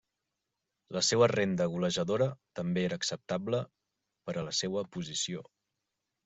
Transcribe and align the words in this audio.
La 0.95 1.01
seua 1.07 1.27
renda 1.31 1.67
golejadora 1.73 2.27
també 2.61 2.85
era 2.89 2.99
acceptable 3.03 3.61
per 4.31 4.37
a 4.43 4.47
la 4.49 4.55
seua 4.63 4.85
posició. 4.99 5.47